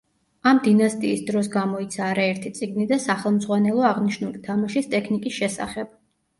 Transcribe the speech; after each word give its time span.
ამ 0.51 0.61
დინასტიის 0.67 1.21
დროს 1.27 1.49
გამოიცა 1.57 2.01
არაერთი 2.15 2.53
წიგნი 2.61 2.87
და 2.93 2.99
სახელმძღვანელო 3.05 3.87
აღნიშნული 3.93 4.45
თამაშის 4.51 4.93
ტექნიკის 4.97 5.41
შესახებ. 5.41 5.97